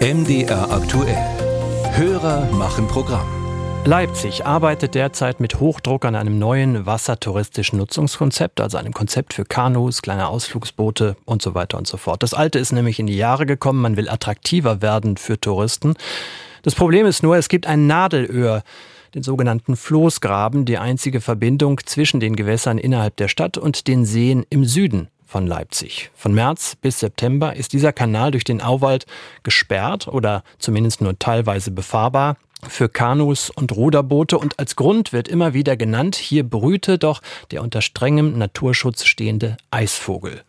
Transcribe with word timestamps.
MDR 0.00 0.70
aktuell. 0.70 1.16
Hörer 1.94 2.52
machen 2.52 2.86
Programm. 2.86 3.26
Leipzig 3.86 4.44
arbeitet 4.44 4.94
derzeit 4.94 5.40
mit 5.40 5.58
Hochdruck 5.58 6.04
an 6.04 6.14
einem 6.14 6.38
neuen 6.38 6.84
wassertouristischen 6.84 7.78
Nutzungskonzept, 7.78 8.60
also 8.60 8.76
einem 8.76 8.92
Konzept 8.92 9.32
für 9.32 9.46
Kanus, 9.46 10.02
kleine 10.02 10.28
Ausflugsboote 10.28 11.16
und 11.24 11.40
so 11.40 11.54
weiter 11.54 11.78
und 11.78 11.86
so 11.86 11.96
fort. 11.96 12.22
Das 12.22 12.34
alte 12.34 12.58
ist 12.58 12.72
nämlich 12.72 12.98
in 12.98 13.06
die 13.06 13.16
Jahre 13.16 13.46
gekommen, 13.46 13.80
man 13.80 13.96
will 13.96 14.10
attraktiver 14.10 14.82
werden 14.82 15.16
für 15.16 15.40
Touristen. 15.40 15.94
Das 16.62 16.74
Problem 16.74 17.06
ist 17.06 17.22
nur, 17.22 17.38
es 17.38 17.48
gibt 17.48 17.66
ein 17.66 17.86
Nadelöhr, 17.86 18.64
den 19.14 19.22
sogenannten 19.22 19.76
Floßgraben, 19.76 20.66
die 20.66 20.76
einzige 20.76 21.22
Verbindung 21.22 21.80
zwischen 21.86 22.20
den 22.20 22.36
Gewässern 22.36 22.76
innerhalb 22.76 23.16
der 23.16 23.28
Stadt 23.28 23.56
und 23.56 23.86
den 23.86 24.04
Seen 24.04 24.44
im 24.50 24.66
Süden 24.66 25.08
von 25.36 25.46
Leipzig. 25.46 26.10
Von 26.14 26.32
März 26.32 26.76
bis 26.80 27.00
September 27.00 27.54
ist 27.54 27.74
dieser 27.74 27.92
Kanal 27.92 28.30
durch 28.30 28.44
den 28.44 28.62
Auwald 28.62 29.04
gesperrt 29.42 30.08
oder 30.08 30.42
zumindest 30.58 31.02
nur 31.02 31.18
teilweise 31.18 31.72
befahrbar 31.72 32.38
für 32.66 32.88
Kanus 32.88 33.50
und 33.50 33.70
Ruderboote 33.72 34.38
und 34.38 34.58
als 34.58 34.76
Grund 34.76 35.12
wird 35.12 35.28
immer 35.28 35.52
wieder 35.52 35.76
genannt, 35.76 36.16
hier 36.16 36.42
brüte 36.42 36.96
doch 36.96 37.20
der 37.50 37.60
unter 37.60 37.82
strengem 37.82 38.38
Naturschutz 38.38 39.04
stehende 39.04 39.58
Eisvogel. 39.70 40.40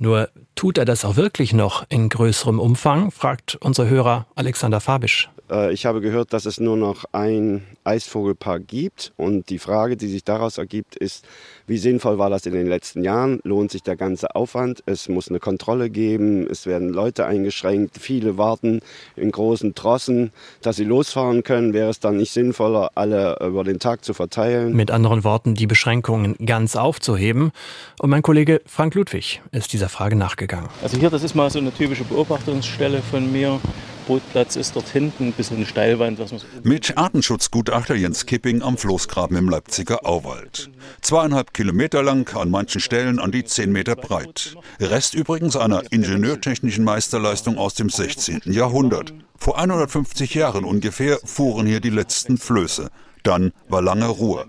Nur 0.00 0.30
tut 0.56 0.78
er 0.78 0.84
das 0.84 1.04
auch 1.04 1.14
wirklich 1.14 1.52
noch 1.52 1.86
in 1.88 2.08
größerem 2.08 2.58
Umfang, 2.58 3.12
fragt 3.12 3.54
unser 3.60 3.86
Hörer 3.86 4.26
Alexander 4.34 4.80
Fabisch. 4.80 5.30
Äh, 5.50 5.72
ich 5.72 5.86
habe 5.86 6.00
gehört, 6.00 6.32
dass 6.32 6.46
es 6.46 6.60
nur 6.60 6.76
noch 6.76 7.04
ein 7.12 7.62
Eisvogelpark 7.84 8.66
gibt. 8.66 9.12
Und 9.16 9.50
die 9.50 9.58
Frage, 9.58 9.96
die 9.96 10.08
sich 10.08 10.24
daraus 10.24 10.58
ergibt, 10.58 10.96
ist, 10.96 11.24
wie 11.66 11.78
sinnvoll 11.78 12.18
war 12.18 12.30
das 12.30 12.46
in 12.46 12.52
den 12.52 12.66
letzten 12.66 13.04
Jahren? 13.04 13.40
Lohnt 13.44 13.70
sich 13.70 13.82
der 13.82 13.96
ganze 13.96 14.34
Aufwand? 14.34 14.82
Es 14.86 15.08
muss 15.08 15.28
eine 15.28 15.40
Kontrolle 15.40 15.90
geben. 15.90 16.46
Es 16.50 16.66
werden 16.66 16.88
Leute 16.90 17.26
eingeschränkt. 17.26 17.98
Viele 17.98 18.38
warten 18.38 18.80
in 19.16 19.30
großen 19.30 19.74
Trossen, 19.74 20.32
dass 20.62 20.76
sie 20.76 20.84
losfahren 20.84 21.42
können. 21.42 21.72
Wäre 21.72 21.90
es 21.90 22.00
dann 22.00 22.16
nicht 22.16 22.32
sinnvoller, 22.32 22.90
alle 22.94 23.38
über 23.40 23.64
den 23.64 23.78
Tag 23.78 24.04
zu 24.04 24.14
verteilen? 24.14 24.74
Mit 24.74 24.90
anderen 24.90 25.24
Worten, 25.24 25.54
die 25.54 25.66
Beschränkungen 25.66 26.36
ganz 26.44 26.76
aufzuheben. 26.76 27.52
Und 28.00 28.10
mein 28.10 28.22
Kollege 28.22 28.60
Frank 28.66 28.94
Ludwig 28.94 29.42
ist 29.52 29.72
dieser 29.72 29.88
Frage 29.88 30.16
nachgegangen. 30.16 30.68
Also 30.82 30.98
hier, 30.98 31.10
das 31.10 31.22
ist 31.22 31.34
mal 31.34 31.50
so 31.50 31.58
eine 31.58 31.72
typische 31.72 32.04
Beobachtungsstelle 32.04 33.00
von 33.02 33.30
mir. 33.30 33.60
Brutplatz 34.06 34.56
ist 34.56 34.76
dort 34.76 34.88
hinten, 34.88 35.28
ein 35.28 35.32
bisschen 35.32 35.64
Steilwand. 35.66 36.18
Was 36.18 36.32
Mit 36.62 36.96
Artenschutzgutachter 36.96 37.94
Jens 37.94 38.26
Kipping 38.26 38.62
am 38.62 38.76
Floßgraben 38.76 39.36
im 39.36 39.48
Leipziger 39.48 40.06
Auwald. 40.06 40.70
Zweieinhalb 41.00 41.54
Kilometer 41.54 42.02
lang, 42.02 42.28
an 42.36 42.50
manchen 42.50 42.80
Stellen 42.80 43.18
an 43.18 43.32
die 43.32 43.44
zehn 43.44 43.72
Meter 43.72 43.96
breit. 43.96 44.56
Rest 44.80 45.14
übrigens 45.14 45.56
einer 45.56 45.82
ingenieurtechnischen 45.90 46.84
Meisterleistung 46.84 47.58
aus 47.58 47.74
dem 47.74 47.88
16. 47.88 48.42
Jahrhundert. 48.44 49.14
Vor 49.36 49.58
150 49.58 50.34
Jahren 50.34 50.64
ungefähr 50.64 51.18
fuhren 51.24 51.66
hier 51.66 51.80
die 51.80 51.90
letzten 51.90 52.38
Flöße. 52.38 52.90
Dann 53.24 53.52
war 53.68 53.80
lange 53.80 54.06
Ruhe. 54.06 54.44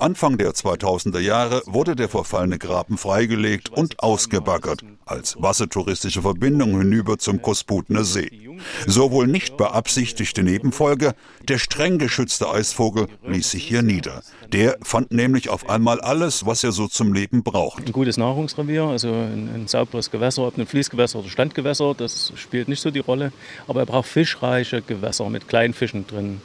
Anfang 0.00 0.36
der 0.36 0.50
2000er 0.50 1.20
Jahre 1.20 1.62
wurde 1.66 1.94
der 1.94 2.08
verfallene 2.08 2.58
Graben 2.58 2.98
freigelegt 2.98 3.68
und 3.68 4.02
ausgebaggert 4.02 4.82
als 5.06 5.36
wassertouristische 5.40 6.22
Verbindung 6.22 6.76
hinüber 6.78 7.18
zum 7.18 7.40
Kosputner 7.40 8.02
See. 8.02 8.45
So 8.86 9.10
wohl 9.10 9.26
nicht 9.26 9.56
beabsichtigte 9.56 10.42
Nebenfolge, 10.42 11.14
der 11.48 11.58
streng 11.58 11.98
geschützte 11.98 12.48
Eisvogel 12.48 13.06
ließ 13.26 13.50
sich 13.50 13.64
hier 13.64 13.82
nieder. 13.82 14.22
Der 14.52 14.76
fand 14.82 15.10
nämlich 15.10 15.48
auf 15.48 15.68
einmal 15.68 16.00
alles, 16.00 16.46
was 16.46 16.64
er 16.64 16.72
so 16.72 16.88
zum 16.88 17.12
Leben 17.12 17.42
braucht. 17.42 17.86
Ein 17.86 17.92
gutes 17.92 18.16
Nahrungsrevier, 18.16 18.84
also 18.84 19.08
ein, 19.08 19.50
ein 19.54 19.66
sauberes 19.66 20.10
Gewässer, 20.10 20.46
ob 20.46 20.58
ein 20.58 20.66
Fließgewässer 20.66 21.18
oder 21.18 21.28
Standgewässer, 21.28 21.94
das 21.94 22.32
spielt 22.36 22.68
nicht 22.68 22.80
so 22.80 22.90
die 22.90 23.00
Rolle. 23.00 23.32
Aber 23.66 23.80
er 23.80 23.86
braucht 23.86 24.08
fischreiche 24.08 24.82
Gewässer 24.82 25.28
mit 25.30 25.48
kleinen 25.48 25.74
Fischen 25.74 26.06
drin. 26.06 26.40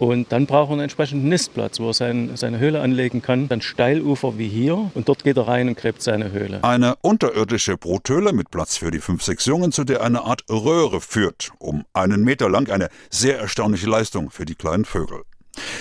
Und 0.00 0.32
dann 0.32 0.46
braucht 0.46 0.70
er 0.70 0.72
einen 0.72 0.80
entsprechenden 0.80 1.28
Nistplatz, 1.28 1.78
wo 1.78 1.88
er 1.88 1.94
sein, 1.94 2.30
seine 2.34 2.58
Höhle 2.58 2.80
anlegen 2.80 3.20
kann. 3.20 3.48
Dann 3.48 3.60
Steilufer 3.60 4.38
wie 4.38 4.48
hier 4.48 4.90
und 4.94 5.08
dort 5.08 5.24
geht 5.24 5.36
er 5.36 5.46
rein 5.46 5.68
und 5.68 5.76
gräbt 5.76 6.00
seine 6.00 6.32
Höhle. 6.32 6.64
Eine 6.64 6.96
unterirdische 7.02 7.76
Bruthöhle 7.76 8.32
mit 8.32 8.50
Platz 8.50 8.78
für 8.78 8.90
die 8.90 9.00
fünf, 9.00 9.22
sechs 9.22 9.44
Jungen, 9.44 9.72
zu 9.72 9.84
der 9.84 10.02
eine 10.02 10.22
Art 10.22 10.42
Röhre 10.48 11.02
führt, 11.02 11.52
um 11.58 11.84
einen 11.92 12.24
Meter 12.24 12.48
lang. 12.48 12.70
Eine 12.70 12.88
sehr 13.10 13.38
erstaunliche 13.38 13.90
Leistung 13.90 14.30
für 14.30 14.46
die 14.46 14.54
kleinen 14.54 14.86
Vögel. 14.86 15.20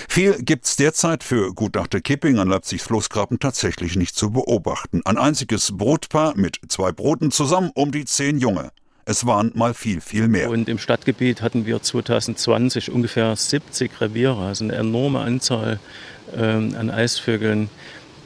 Viel 0.09 0.33
gibt's 0.43 0.75
derzeit 0.75 1.23
für 1.23 1.53
Gutachter 1.53 2.01
Kipping 2.01 2.39
an 2.39 2.49
Leipzigs 2.49 2.83
Floßgraben 2.83 3.39
tatsächlich 3.39 3.95
nicht 3.95 4.15
zu 4.15 4.31
beobachten. 4.31 5.01
Ein 5.05 5.17
einziges 5.17 5.71
Brutpaar 5.77 6.35
mit 6.35 6.59
zwei 6.67 6.91
Broten 6.91 7.31
zusammen 7.31 7.71
um 7.73 7.91
die 7.93 8.03
zehn 8.03 8.39
Junge. 8.39 8.71
Es 9.09 9.25
waren 9.25 9.51
mal 9.55 9.73
viel, 9.73 10.01
viel 10.01 10.27
mehr. 10.27 10.51
Und 10.51 10.69
im 10.69 10.77
Stadtgebiet 10.77 11.41
hatten 11.41 11.65
wir 11.65 11.81
2020 11.81 12.91
ungefähr 12.91 13.35
70 13.35 13.99
Reviere, 13.99 14.37
also 14.37 14.63
eine 14.63 14.75
enorme 14.75 15.21
Anzahl 15.21 15.79
ähm, 16.37 16.75
an 16.77 16.91
Eisvögeln, 16.91 17.71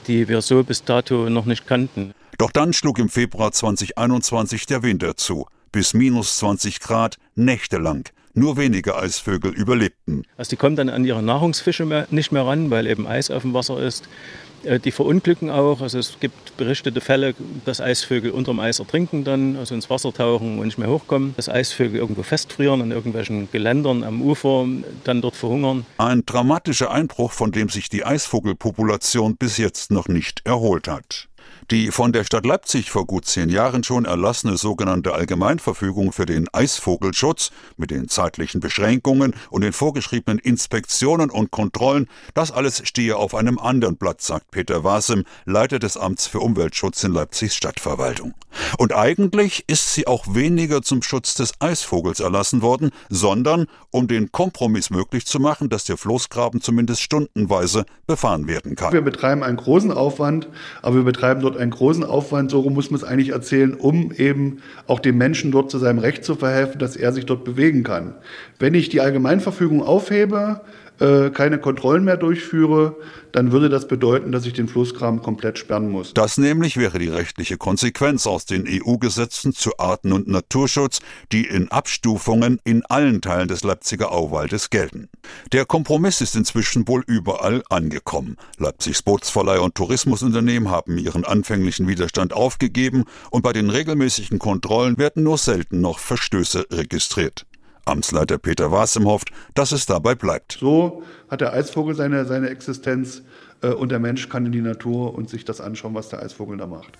die 0.07 0.27
wir 0.27 0.41
so 0.41 0.61
bis 0.61 0.83
dato 0.83 1.29
noch 1.29 1.45
nicht 1.45 1.67
kannten. 1.67 2.13
Doch 2.37 2.51
dann 2.51 2.73
schlug 2.73 2.99
im 2.99 3.07
Februar 3.07 3.53
2021 3.53 4.65
der 4.65 4.83
Winter 4.83 5.15
zu. 5.15 5.45
Bis 5.71 5.93
minus 5.93 6.35
20 6.39 6.81
Grad 6.81 7.15
nächtelang. 7.35 8.09
Nur 8.33 8.57
wenige 8.57 8.97
Eisvögel 8.97 9.53
überlebten. 9.53 10.23
Also 10.35 10.49
die 10.49 10.57
kommen 10.57 10.75
dann 10.75 10.89
an 10.89 11.05
ihre 11.05 11.23
Nahrungsfische 11.23 11.85
mehr, 11.85 12.07
nicht 12.11 12.33
mehr 12.33 12.45
ran, 12.45 12.71
weil 12.71 12.87
eben 12.87 13.07
Eis 13.07 13.31
auf 13.31 13.43
dem 13.43 13.53
Wasser 13.53 13.81
ist. 13.81 14.09
Äh, 14.63 14.79
Die 14.79 14.91
verunglücken 14.91 15.49
auch. 15.49 15.81
Also 15.81 15.99
es 15.99 16.19
gibt 16.19 16.57
berichtete 16.57 17.01
Fälle, 17.01 17.35
dass 17.65 17.81
Eisvögel 17.81 18.31
unterm 18.31 18.59
Eis 18.59 18.79
ertrinken 18.79 19.23
dann, 19.23 19.55
also 19.57 19.75
ins 19.75 19.89
Wasser 19.89 20.13
tauchen 20.13 20.59
und 20.59 20.65
nicht 20.65 20.77
mehr 20.77 20.89
hochkommen. 20.89 21.33
Dass 21.35 21.49
Eisvögel 21.49 21.99
irgendwo 21.99 22.23
festfrieren 22.23 22.81
an 22.81 22.91
irgendwelchen 22.91 23.49
Geländern 23.51 24.03
am 24.03 24.21
Ufer, 24.21 24.65
dann 25.03 25.21
dort 25.21 25.35
verhungern. 25.35 25.85
Ein 25.97 26.25
dramatischer 26.25 26.91
Einbruch, 26.91 27.31
von 27.31 27.51
dem 27.51 27.69
sich 27.69 27.89
die 27.89 28.05
Eisvogelpopulation 28.05 29.35
bis 29.35 29.57
jetzt 29.57 29.91
noch 29.91 30.07
nicht 30.07 30.41
erholt 30.45 30.87
hat. 30.87 31.27
Die 31.73 31.89
von 31.89 32.13
der 32.13 32.23
Stadt 32.23 32.45
Leipzig 32.45 32.91
vor 32.91 33.07
gut 33.07 33.25
zehn 33.25 33.49
Jahren 33.49 33.83
schon 33.83 34.05
erlassene 34.05 34.57
sogenannte 34.57 35.15
Allgemeinverfügung 35.15 36.11
für 36.11 36.27
den 36.27 36.47
Eisvogelschutz 36.53 37.49
mit 37.77 37.89
den 37.89 38.07
zeitlichen 38.09 38.61
Beschränkungen 38.61 39.33
und 39.49 39.61
den 39.61 39.73
vorgeschriebenen 39.73 40.37
Inspektionen 40.37 41.31
und 41.31 41.49
Kontrollen, 41.49 42.07
das 42.35 42.51
alles 42.51 42.87
stehe 42.87 43.17
auf 43.17 43.33
einem 43.33 43.57
anderen 43.57 43.97
Blatt, 43.97 44.21
sagt 44.21 44.51
Peter 44.51 44.83
Wasem, 44.83 45.23
Leiter 45.45 45.79
des 45.79 45.97
Amts 45.97 46.27
für 46.27 46.41
Umweltschutz 46.41 47.03
in 47.03 47.11
Leipzigs 47.11 47.55
Stadtverwaltung. 47.55 48.35
Und 48.77 48.93
eigentlich 48.93 49.63
ist 49.65 49.95
sie 49.95 50.05
auch 50.05 50.35
weniger 50.35 50.83
zum 50.83 51.01
Schutz 51.01 51.33
des 51.33 51.53
Eisvogels 51.59 52.19
erlassen 52.19 52.61
worden, 52.61 52.91
sondern 53.09 53.65
um 53.89 54.07
den 54.07 54.31
Kompromiss 54.31 54.91
möglich 54.91 55.25
zu 55.25 55.39
machen, 55.39 55.69
dass 55.69 55.85
der 55.85 55.97
Floßgraben 55.97 56.61
zumindest 56.61 57.01
stundenweise 57.01 57.85
befahren 58.05 58.47
werden 58.47 58.75
kann. 58.75 58.93
Wir 58.93 59.01
betreiben 59.01 59.41
einen 59.41 59.57
großen 59.57 59.91
Aufwand, 59.91 60.47
aber 60.83 60.97
wir 60.97 61.03
betreiben 61.03 61.41
dort 61.41 61.57
einen 61.63 61.71
großen 61.71 62.03
Aufwand, 62.03 62.51
so 62.51 62.69
muss 62.69 62.91
man 62.91 62.99
es 62.99 63.03
eigentlich 63.03 63.29
erzählen, 63.29 63.73
um 63.73 64.11
eben 64.11 64.57
auch 64.85 64.99
dem 64.99 65.17
Menschen 65.17 65.51
dort 65.51 65.71
zu 65.71 65.79
seinem 65.79 65.99
Recht 65.99 66.23
zu 66.23 66.35
verhelfen, 66.35 66.79
dass 66.79 66.95
er 66.95 67.11
sich 67.11 67.25
dort 67.25 67.43
bewegen 67.43 67.83
kann. 67.83 68.13
Wenn 68.59 68.75
ich 68.75 68.89
die 68.89 69.01
Allgemeinverfügung 69.01 69.81
aufhebe, 69.81 70.61
äh, 70.99 71.29
keine 71.31 71.59
Kontrollen 71.59 72.03
mehr 72.03 72.17
durchführe, 72.17 72.95
dann 73.31 73.51
würde 73.51 73.69
das 73.69 73.87
bedeuten, 73.87 74.31
dass 74.31 74.45
ich 74.45 74.53
den 74.53 74.67
Flussgraben 74.67 75.21
komplett 75.21 75.57
sperren 75.57 75.89
muss. 75.89 76.13
Das 76.13 76.37
nämlich 76.37 76.77
wäre 76.77 76.99
die 76.99 77.09
rechtliche 77.09 77.57
Konsequenz 77.57 78.27
aus 78.27 78.45
den 78.45 78.65
EU-Gesetzen 78.67 79.53
zu 79.53 79.71
Arten- 79.79 80.13
und 80.13 80.27
Naturschutz, 80.27 80.99
die 81.31 81.45
in 81.45 81.69
Abstufungen 81.69 82.59
in 82.63 82.85
allen 82.85 83.21
Teilen 83.21 83.47
des 83.47 83.63
Leipziger 83.63 84.11
Auwaldes 84.11 84.69
gelten. 84.69 85.09
Der 85.51 85.65
Kompromiss 85.65 86.21
ist 86.21 86.35
inzwischen 86.35 86.87
wohl 86.87 87.03
überall 87.07 87.63
angekommen. 87.69 88.37
Leipzigs 88.57 89.01
Bootsverleih 89.01 89.59
und 89.59 89.75
Tourismusunternehmen 89.75 90.69
haben 90.69 90.97
ihren 90.99 91.25
anfänglichen 91.25 91.87
Widerstand 91.87 92.33
aufgegeben 92.33 93.05
und 93.31 93.41
bei 93.41 93.51
den 93.51 93.69
regelmäßigen 93.71 94.37
Kontrollen 94.37 94.97
werden 94.97 95.23
nur 95.23 95.39
selten 95.39 95.81
noch 95.81 95.97
Verstöße 95.97 96.67
registriert. 96.71 97.45
Amtsleiter 97.85 98.37
Peter 98.37 98.71
Wasem 98.71 99.05
hofft, 99.05 99.29
dass 99.53 99.71
es 99.71 99.85
dabei 99.85 100.15
bleibt. 100.15 100.57
So 100.59 101.03
hat 101.29 101.41
der 101.41 101.53
Eisvogel 101.53 101.95
seine, 101.95 102.25
seine 102.25 102.49
Existenz 102.49 103.23
äh, 103.61 103.67
und 103.67 103.91
der 103.91 103.99
Mensch 103.99 104.29
kann 104.29 104.45
in 104.45 104.51
die 104.51 104.61
Natur 104.61 105.15
und 105.15 105.29
sich 105.29 105.45
das 105.45 105.61
anschauen, 105.61 105.93
was 105.95 106.09
der 106.09 106.21
Eisvogel 106.21 106.57
da 106.57 106.67
macht. 106.67 106.97